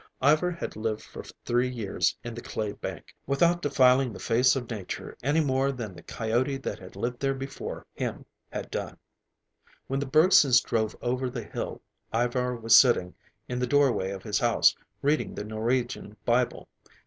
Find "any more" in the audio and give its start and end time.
5.21-5.71